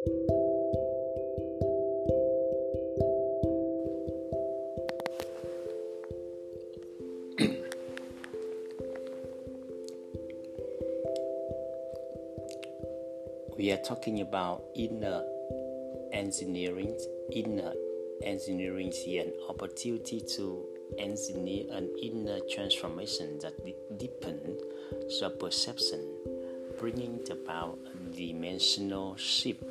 we 0.00 0.08
are 13.70 13.76
talking 13.84 14.22
about 14.22 14.62
inner 14.74 15.22
engineering. 16.14 16.98
Inner 17.32 17.74
engineering 18.24 18.88
is 18.88 19.04
an 19.06 19.34
opportunity 19.50 20.22
to 20.36 20.64
engineer 20.98 21.66
an 21.72 21.90
inner 22.02 22.38
transformation 22.50 23.38
that 23.40 23.52
deepens 23.98 24.62
the 25.20 25.28
perception, 25.28 26.00
bringing 26.78 27.20
about 27.30 27.78
a 27.84 28.16
dimensional 28.16 29.14
shift 29.16 29.62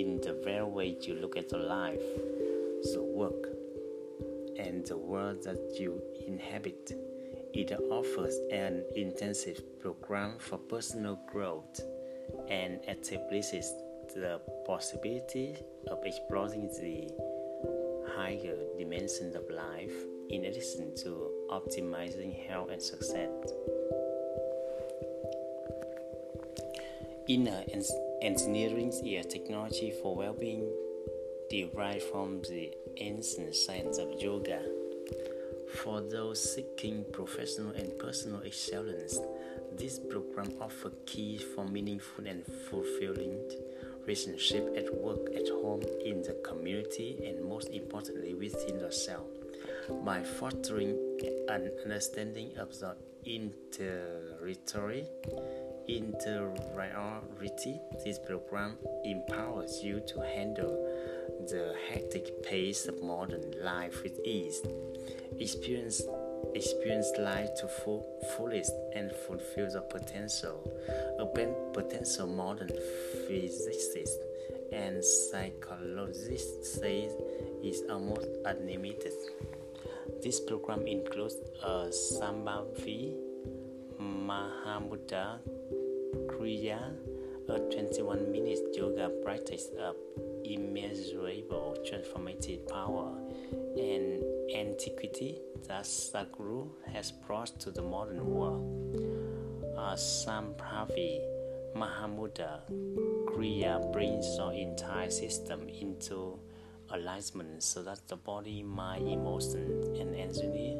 in 0.00 0.20
the 0.20 0.32
very 0.44 0.64
way 0.64 0.96
you 1.02 1.14
look 1.14 1.36
at 1.36 1.48
the 1.48 1.58
life, 1.58 2.00
the 2.92 3.02
work, 3.02 3.48
and 4.56 4.86
the 4.86 4.96
world 4.96 5.42
that 5.42 5.76
you 5.78 6.00
inhabit. 6.24 6.92
It 7.52 7.72
offers 7.90 8.38
an 8.52 8.84
intensive 8.94 9.60
program 9.80 10.38
for 10.38 10.58
personal 10.58 11.18
growth 11.26 11.80
and 12.48 12.78
establishes 12.86 13.72
the 14.14 14.40
possibility 14.66 15.56
of 15.88 15.98
exploring 16.04 16.68
the 16.80 17.10
higher 18.14 18.56
dimensions 18.78 19.34
of 19.34 19.50
life 19.50 19.92
in 20.30 20.44
addition 20.44 20.94
to 21.02 21.28
optimizing 21.50 22.46
health 22.46 22.70
and 22.70 22.80
success. 22.80 23.30
Inner 27.26 27.64
engineering 28.22 28.88
is 28.88 29.02
a 29.02 29.22
technology 29.28 29.92
for 30.02 30.16
well-being 30.16 30.68
derived 31.50 32.02
from 32.04 32.42
the 32.42 32.72
ancient 32.96 33.54
science 33.54 33.98
of 33.98 34.20
yoga. 34.20 34.60
For 35.82 36.00
those 36.00 36.54
seeking 36.54 37.04
professional 37.12 37.70
and 37.72 37.96
personal 37.98 38.42
excellence, 38.44 39.18
this 39.76 39.98
program 39.98 40.52
offers 40.60 40.94
keys 41.06 41.42
for 41.54 41.66
meaningful 41.66 42.26
and 42.26 42.44
fulfilling 42.68 43.38
relationship 44.00 44.74
at 44.76 44.92
work, 44.94 45.28
at 45.34 45.48
home, 45.48 45.82
in 46.04 46.22
the 46.22 46.40
community, 46.44 47.18
and 47.24 47.46
most 47.46 47.68
importantly 47.68 48.34
within 48.34 48.80
yourself. 48.80 49.26
By 49.90 50.22
fostering 50.22 50.96
an 51.48 51.70
understanding 51.84 52.56
of 52.58 52.78
the 52.78 52.96
interiority, 53.24 55.06
interiority, 55.88 57.80
this 58.04 58.18
program 58.18 58.76
empowers 59.04 59.82
you 59.82 60.00
to 60.08 60.20
handle 60.20 60.76
the 61.48 61.74
hectic 61.88 62.42
pace 62.42 62.86
of 62.86 63.02
modern 63.02 63.52
life 63.62 64.02
with 64.02 64.18
ease. 64.24 64.60
Experience 65.38 66.02
experience 66.54 67.10
life 67.18 67.48
to 67.56 67.68
full, 67.68 68.06
fullest 68.36 68.72
and 68.94 69.12
fulfill 69.26 69.70
the 69.70 69.80
potential. 69.80 70.70
A 71.18 71.26
potential 71.72 72.26
modern 72.26 72.70
physicist 73.26 74.20
and 74.72 75.04
psychologist 75.04 76.64
says 76.64 77.12
is 77.62 77.82
almost 77.90 78.28
unlimited. 78.44 79.12
This 80.22 80.40
program 80.40 80.86
includes 80.86 81.36
uh, 81.64 81.68
a 81.68 81.90
Shambhavi 81.90 83.14
Mahamudra 84.00 85.38
Kriya, 86.26 86.92
a 87.48 87.58
21 87.58 88.32
minute 88.32 88.60
yoga 88.74 89.10
practice 89.22 89.68
of 89.78 89.96
immeasurable 90.44 91.76
transformative 91.86 92.66
power 92.68 93.12
and 93.76 94.22
antiquity 94.54 95.40
that 95.68 95.84
Sadhguru 95.84 96.68
has 96.92 97.12
brought 97.12 97.58
to 97.60 97.70
the 97.70 97.82
modern 97.82 98.24
world. 98.26 98.96
Uh, 99.76 99.92
a 99.92 99.94
Shambhavi 99.94 101.20
Mahamudra 101.76 102.60
Kriya 103.26 103.92
brings 103.92 104.38
our 104.38 104.52
entire 104.52 105.10
system 105.10 105.68
into 105.68 106.38
alignment 106.90 107.62
so 107.62 107.82
that 107.82 108.06
the 108.08 108.16
body, 108.16 108.62
mind, 108.62 109.08
emotion, 109.08 109.82
and 109.98 110.14
energy, 110.14 110.76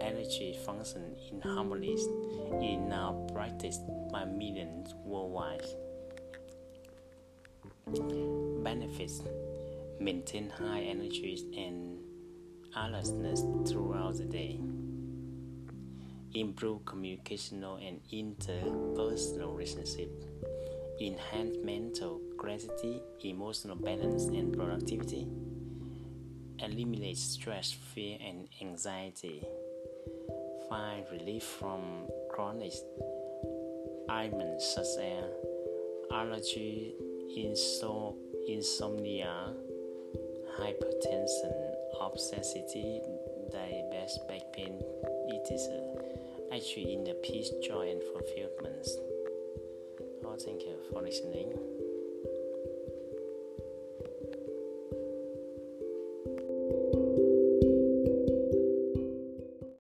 energy 0.00 0.56
function 0.64 1.16
in 1.30 1.40
harmony 1.40 1.92
is 1.92 2.06
now 2.88 3.26
practiced 3.32 3.82
by 4.10 4.24
millions 4.24 4.94
worldwide. 5.04 5.64
Benefits 8.64 9.22
maintain 10.00 10.50
high 10.50 10.80
energies 10.80 11.44
and 11.56 11.98
alertness 12.76 13.42
throughout 13.70 14.16
the 14.16 14.24
day. 14.24 14.60
Improve 16.34 16.82
communicational 16.82 17.78
and 17.86 18.00
interpersonal 18.12 19.56
relationship. 19.56 20.10
Enhance 21.00 21.56
mental 21.62 22.20
emotional 23.24 23.76
balance, 23.76 24.24
and 24.26 24.56
productivity. 24.56 25.26
Eliminate 26.58 27.16
stress, 27.16 27.72
fear, 27.72 28.18
and 28.24 28.48
anxiety. 28.62 29.42
Find 30.68 31.04
relief 31.12 31.42
from 31.42 31.80
chronic 32.30 32.72
ailments 34.10 34.74
such 34.74 34.86
as 35.02 35.24
allergy, 36.12 36.94
insomnia, 38.48 39.52
hypertension, 40.58 41.74
obsessity, 42.00 43.00
diabetes, 43.52 44.18
back 44.28 44.52
pain, 44.52 44.80
etc. 45.34 45.80
Actually, 46.54 46.94
in 46.94 47.04
the 47.04 47.14
peace, 47.22 47.50
joy, 47.62 47.90
and 47.90 48.02
fulfillment. 48.02 48.88
Oh, 50.24 50.36
thank 50.38 50.62
you 50.62 50.76
for 50.92 51.02
listening. 51.02 51.52